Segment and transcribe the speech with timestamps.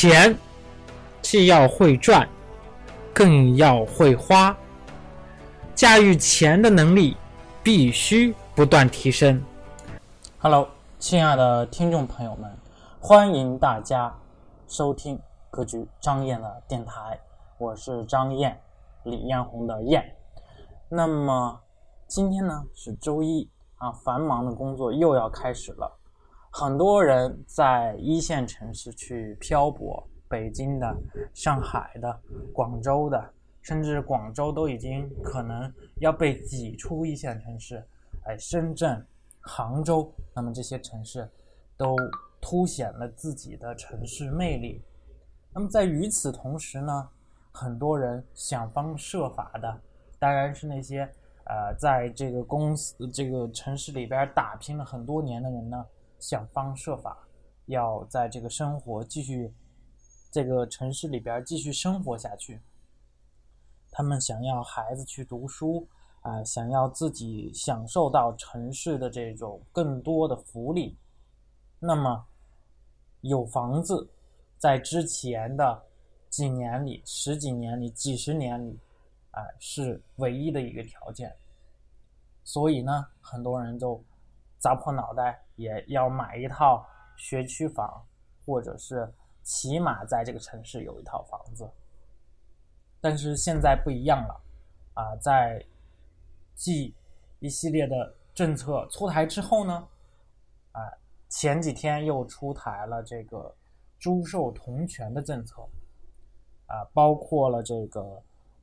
[0.00, 0.32] 钱
[1.20, 2.28] 既要会赚，
[3.12, 4.56] 更要会花。
[5.74, 7.16] 驾驭钱的能力
[7.64, 9.42] 必须不断提升。
[10.38, 10.68] Hello，
[11.00, 12.48] 亲爱的听众朋友们，
[13.00, 14.16] 欢迎大家
[14.68, 15.18] 收听
[15.50, 17.18] 格局张燕的电台，
[17.58, 18.56] 我是张燕，
[19.02, 20.14] 李彦宏的燕。
[20.88, 21.60] 那么
[22.06, 25.98] 今天呢是周一啊，繁忙的工作又要开始了。
[26.60, 30.92] 很多人在一线城市去漂泊，北京的、
[31.32, 32.20] 上海的、
[32.52, 37.80] 广州的，甚至广州都已经可能要被挤出一线城市。
[38.24, 39.06] 哎，深圳、
[39.40, 41.30] 杭州，那么这些城市
[41.76, 41.94] 都
[42.40, 44.82] 凸显了自己的城市魅力。
[45.54, 47.08] 那么在与此同时呢，
[47.52, 49.80] 很多人想方设法的，
[50.18, 51.08] 当然是那些
[51.44, 55.86] 呃，在这个公司、这个城市里边打拼了很多年的人呢。
[56.18, 57.28] 想方设法
[57.66, 59.52] 要在这个生活继续，
[60.32, 62.60] 这个城市里边继续生活下去。
[63.90, 65.86] 他们想要孩子去读书
[66.22, 70.96] 啊，想要自己享受到城市的这种更多的福利。
[71.78, 72.26] 那么，
[73.20, 74.08] 有房子，
[74.58, 75.82] 在之前的
[76.28, 78.78] 几年里、十几年里、几十年里，
[79.30, 81.34] 啊，是唯一的一个条件。
[82.44, 84.02] 所以呢，很多人都。
[84.58, 88.04] 砸破脑袋也要买一套学区房，
[88.44, 91.70] 或者是起码在这个城市有一套房子。
[93.00, 94.40] 但是现在不一样了，
[94.94, 95.64] 啊，在
[96.54, 96.94] 继
[97.38, 99.88] 一系列的政策出台之后呢，
[100.72, 100.80] 啊，
[101.28, 103.54] 前几天又出台了这个
[104.00, 105.62] 租售同权的政策，
[106.66, 108.00] 啊，包括了这个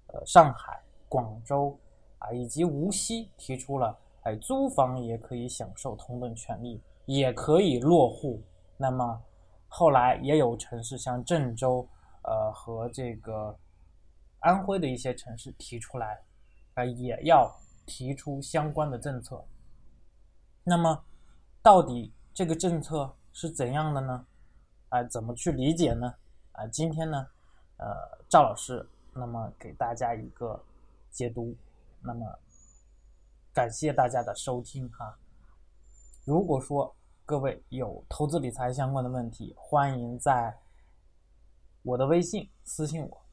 [0.08, 1.80] 呃上海、广州
[2.20, 3.98] 啊以及无锡提出了。
[4.26, 8.42] 哎，租房也可以享受同等权利，也可以落户。
[8.76, 9.22] 那么
[9.68, 11.88] 后来也有城市，像郑州，
[12.24, 13.56] 呃，和这个
[14.40, 16.20] 安徽的一些城市提出来，
[16.74, 19.46] 啊，也要提出相关的政策。
[20.64, 21.04] 那么
[21.62, 24.26] 到底这个政策是怎样的呢？
[24.90, 26.12] 啊，怎么去理解呢？
[26.54, 27.28] 啊，今天呢，
[27.78, 27.86] 呃，
[28.28, 28.84] 赵老师
[29.14, 30.60] 那么给大家一个
[31.12, 31.56] 解读。
[32.02, 32.26] 那么。
[33.56, 35.18] 感谢大家的收听哈！
[36.26, 36.94] 如果说
[37.24, 40.54] 各位有投资理财相关的问题，欢迎在
[41.82, 43.26] 我的微信私信我。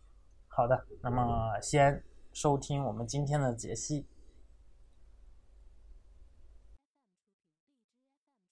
[0.46, 4.06] 好的，那么先收听我们今天的解析。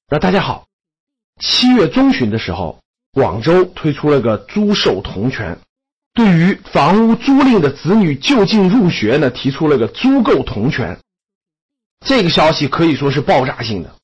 [0.08, 0.66] 那大家好，
[1.40, 2.80] 七月中旬的时候，
[3.12, 5.56] 广州推出了个租售同权，
[6.14, 10.98] 对于房屋租赁的子女就近入学呢，提出了个租购同权。
[12.06, 13.94] 这个消息可以说是爆炸性的，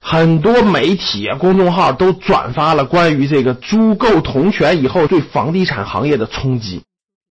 [0.00, 6.82] 很多媒体、公众号都转发了关于这个租购同权以后对房地产行业的冲击。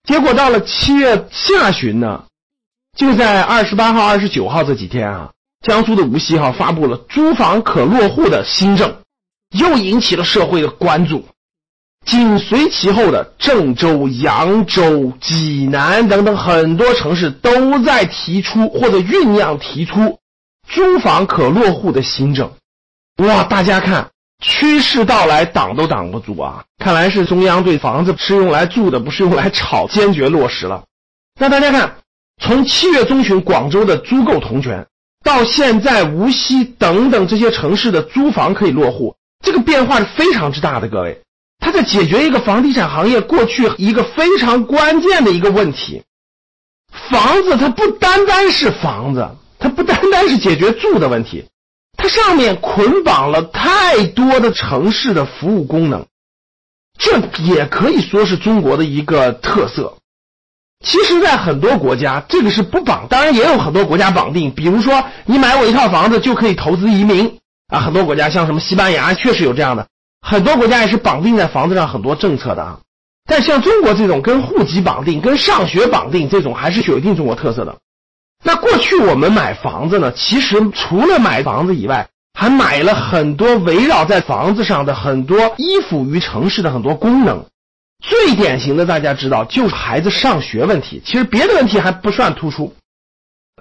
[0.07, 2.23] 结果到了七月下旬呢，
[2.97, 5.31] 就在二十八号、二十九号这几天啊，
[5.61, 8.97] 江苏的无锡哈发布了租房可落户的新政，
[9.51, 11.25] 又引起了社会的关注。
[12.05, 20.17] 紧随其后的郑州、扬州、济南等等很多城市都在提出或者酝酿提出
[20.67, 22.51] 租房可落户的新政。
[23.17, 24.09] 哇，大家看，
[24.43, 26.63] 趋势到来，挡都挡不住啊！
[26.77, 30.83] 看来是中央对房子是用来住的，不是用来炒，坚决落实了。
[31.39, 31.97] 那大家看，
[32.41, 34.87] 从七月中旬广州的租购同权，
[35.23, 39.15] 到现在无锡等等这些城市的租房可以落户，
[39.45, 41.21] 这个变化是非常之大的，各位。
[41.59, 46.03] 他在解决一个房地产行业过去一个非常关键的一个问题，
[47.11, 51.45] 房子它不单单是房子，它不单单是解决住的问题，
[51.97, 56.05] 它上面捆绑了太多的城市的服务功能，
[56.97, 59.95] 这也可以说是中国的一个特色。
[60.81, 69.87] 其实，在很多国家，这个是不绑，当然也有很多国家绑定，比如说你买我一套房子就可以投资移民啊，很多国家像什么西班牙确实有这样的。
[70.21, 72.79] 很多国家也是绑定在房子上很多政策的啊，
[73.25, 77.77] 但像中国这种跟户籍绑定、跟上学绑定这种，还是有一定中国特色的。
[78.43, 87.45] 那过去我们买房子呢，其实除了买房子以外，还买了很多围绕在房子上的很多依附于城市的很多功能。
[88.01, 91.01] 最典型的，大家知道就是孩子上学问题。
[91.05, 92.73] 其实别的问题还不算突出，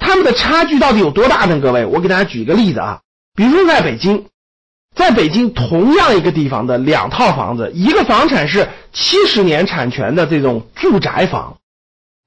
[0.01, 1.61] 他们的差距到底有多大呢？
[1.61, 3.01] 各位，我给大家举一个例子啊，
[3.35, 4.27] 比如说在北京。
[4.99, 11.57] 在北京同样一个地方的两套房子，一个房产是七十年产权的这种住宅房，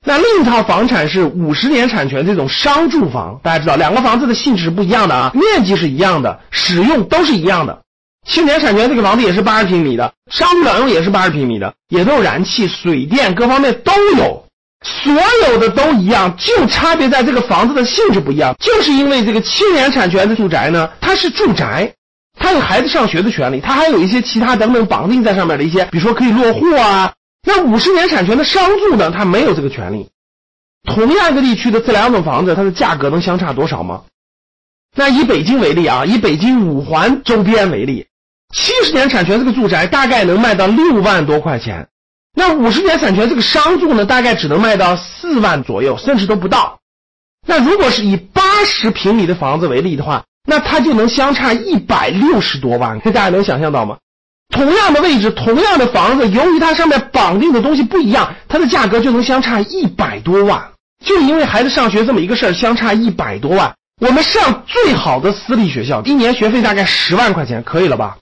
[0.06, 3.40] 那另一套房产是五十年产权这种商住房。
[3.44, 7.82] 大家知道，两个房子的性质是不一样的啊，面积是一样的，使用都是一样的，
[8.26, 14.46] 青年产权这个房子也是八十平米的，商住两用也是八十平米的，也都有燃气、水电各方面都有，
[14.82, 15.14] 所
[15.50, 18.56] 有的都一样，就差别在这个房子的性质不一样。
[18.60, 21.94] 就是因为这个青年产权的住宅呢，它是住宅，
[22.42, 27.14] 他有孩子上学的权利，他还有一些其他等等绑定在上面的一些，比如说可以落户啊。
[27.48, 30.10] 那五十年产权的商住呢，他没有这个权利。
[30.84, 34.02] 同样一个地区的这两种房子，它的价格能相差多少吗？
[34.96, 38.08] 那以北京为例啊，以北京五环周边为例，
[38.54, 41.88] 七十年产权这个住宅大概能卖到六万多块钱，
[42.34, 46.80] 那五十年产权这个商住呢，大概只能卖到四万左右，甚至都不到。
[47.48, 53.98] 那如果是以八十平米的房子为例的话，那它就能相差一百六十多万，这大家能想象到吗？
[54.50, 60.72] 同样的位置，同样的房子，由于它上面绑定的东西不一样，它的价格就能相差一百多万。
[61.06, 63.74] 就因为孩子上学这么一个事儿，相差一百多万。
[64.02, 68.18] 我们上最好的私立学校，一年学费大概十万块钱，可以了吧？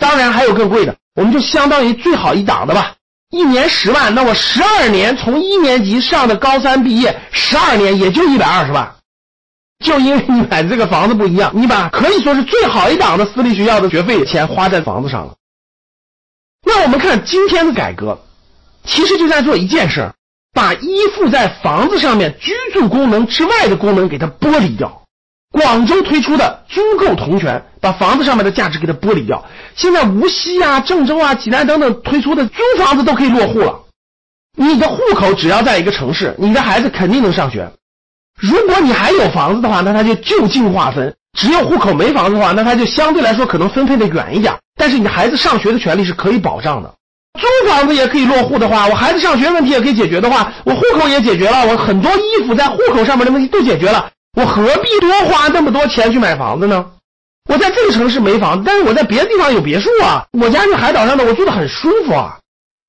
[0.00, 2.94] 当然还有更贵的，我们就相当于最好一档的吧，
[3.30, 8.94] 一年十万，那我十二年从一年级上的高三毕业，十二年也就一百二十万。
[9.84, 15.34] 就因为你买这个房子不一样，你把可以说是最好一档的私立学校的学费钱花在房子上了。
[16.64, 18.18] 那我们看今天的改革，
[18.84, 20.14] 其实就在做一件事儿。
[20.52, 25.02] 把依附在房子上面居住功能之外的功能给它剥离掉。
[25.52, 29.44] 广州推出的租购同权，把房子上面的价值给它剥离掉。
[29.76, 33.80] 现在无锡啊、郑州啊、济南等等推出的租房子都可以落户了。
[34.56, 37.72] 你的户口只要在一个城市，你的孩子肯定能上学。
[38.40, 44.54] 如果你还有房子的话，那他就就近划分；只有户口没房子的话，那他就相对来说可能分配的远一点。
[44.76, 46.92] 但是你孩子上学的权利是可以保障的。
[47.38, 56.84] 租房子也可以落户的话，我孩子上学问题也可以解决的话，我户口也解决了，我很多衣服在户口上面的问题都解决了，我何必多花那么多钱去买房子呢？
[57.48, 62.38] 我在这个城市没房子，但是我在别的地方有别墅啊，我家是海岛上的，我住的很舒服啊，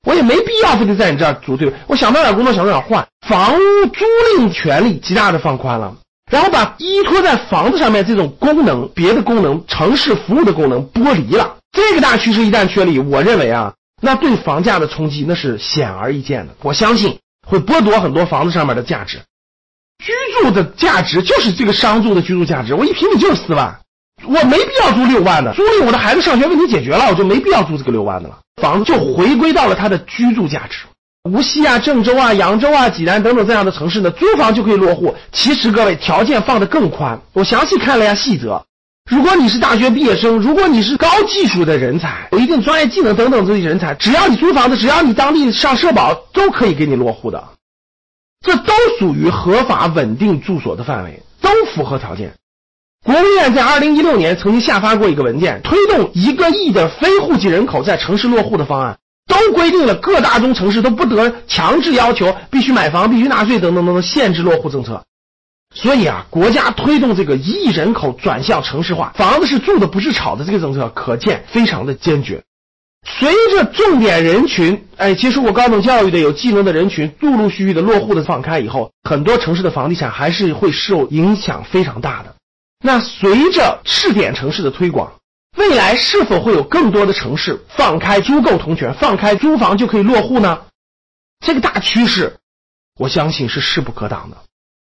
[0.08, 4.06] 我也没必要非得在你这儿住，对我想到哪工作想到哪换，房屋租
[4.40, 5.96] 赁权利极大的放宽了，
[6.32, 11.58] 然后把依托在房子上面这种功能、别的功能、城市服务的功能剥离了。
[11.72, 13.74] 这个大趋势一旦确立，我认为啊。
[14.04, 19.20] 那对房价的冲击那是显而易见的，我相信会剥夺很多房子上面的价值。
[20.04, 20.12] 居
[20.42, 23.80] 住的价值就是这个商住的居住价值，我一平米就是四万，
[24.26, 30.78] 我没必要租六万的，租赁我的孩子上学问题解决了，我就没必要租这个六万的了，房子就回归到了它的居住价值。
[31.30, 35.16] 无锡啊、郑州啊、扬州啊、济南等等这样的城市呢，租房就可以落户。
[35.32, 38.66] 其实各位条件放得更宽，我详细看了一下细则。
[39.10, 47.44] 如果你是大学毕业生，如果你是高技术的人才，有一定专业技能等等这些人才，只要你租房子，只要你当地上社保，都可以给你落户的。
[48.46, 52.34] 这都属于合法稳定住所的范围，都符合条件。
[53.04, 65.04] 国务院在二零一六年曾经下发过一个文件，推动一个亿的非户籍人口在城市落户的方案，都规定了各大中城市都不得强制要求必须买房、必须纳税等等等等限制落户政策。
[65.74, 72.44] 所以啊，国家推动这个一亿人口转向城市化，房子是住的不是炒的这个政策，可见非常的坚决。
[73.04, 82.36] 随着重点人群，哎，接受过高等教育的有技能的人群，陆陆续续的落户的放开以后，很多城市的房地产还是会受影响非常大的。
[82.82, 85.14] 那随着试点城市的推广，
[85.56, 90.66] 未来是否会有更多的城市放开租购同权，放开租房就可以落户呢？
[91.46, 92.38] 这个大趋势，
[92.98, 94.38] 我相信是势不可挡的。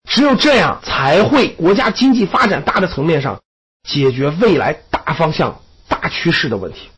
[0.09, 3.41] 只有这样，才会国家经济发展大的层面上
[3.83, 6.91] 解决未来大方向、大趋势的问题。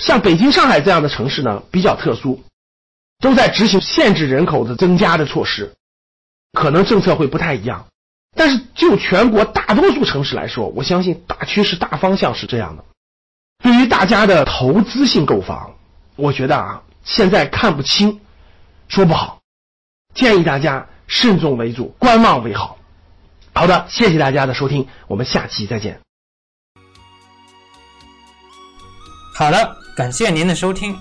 [0.00, 2.42] 像北京、上海这样的城市呢，比较特殊，
[3.18, 5.74] 都在执行限制人口的增加的措施，
[6.52, 7.86] 可能政策会不太一样。
[8.36, 12.84] 但是就全国大多数城市来说，我相信大趋势、大方向是这样的。
[13.62, 15.74] 对于大家的投资性购房，
[16.16, 18.20] 我觉得啊，现在看不清，
[18.88, 19.40] 说不好，
[20.14, 20.86] 建议大家。
[21.12, 22.78] 慎重为主，观望为好。
[23.52, 25.98] 好的，谢谢大家的收听，我们下期再见。
[29.34, 30.96] 好的，感谢您的收听。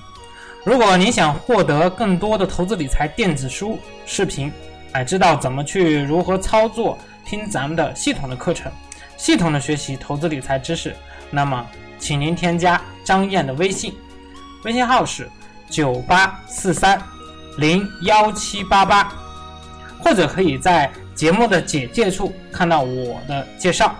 [0.65, 4.51] 如果您想获得更多的投资理财电子书、视频，
[4.93, 8.71] 哎，知道怎么去如何操作，听咱们的系统的课程，
[9.17, 10.95] 系统的学习投资理财知识，
[11.29, 11.65] 那么，
[11.97, 13.93] 请您添加张燕的微信，
[14.63, 15.29] 微信号是
[15.69, 17.01] 九八四三
[17.57, 19.11] 零幺七八八。
[20.01, 23.93] 或者可以在节目的简介处看到我的介绍。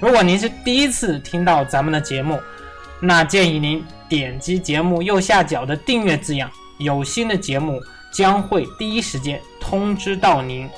[0.00, 2.36] 如果您是第一次听到咱们的节目，
[3.00, 7.80] 那建议您点击节目右下角的订阅字样，有新的节目
[8.10, 10.68] 将会第一时间通知到您，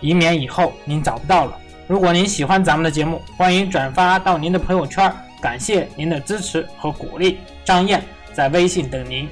[0.00, 1.58] 以免以后您找不到了。
[1.86, 8.02] 如果您喜欢咱们的节目，欢迎转发到您的朋友圈，感谢您的支持和鼓励，张燕
[8.32, 9.28] 在微信等您。